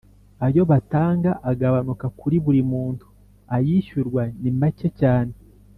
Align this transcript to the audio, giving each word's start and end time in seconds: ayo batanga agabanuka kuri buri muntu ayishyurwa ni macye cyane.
ayo 0.45 0.61
batanga 0.71 1.31
agabanuka 1.51 2.05
kuri 2.19 2.35
buri 2.45 2.61
muntu 2.71 3.05
ayishyurwa 3.55 4.23
ni 4.41 4.51
macye 4.59 4.89
cyane. 4.99 5.33